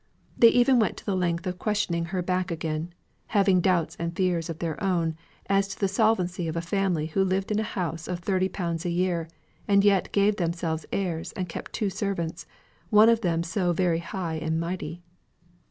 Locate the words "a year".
8.83-9.27